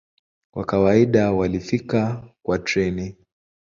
[0.53, 3.15] Kwa kawaida walifika kwa treni.